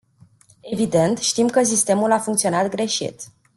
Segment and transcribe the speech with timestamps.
[0.63, 3.21] Evident, știm că sistemul a funcționat greșit.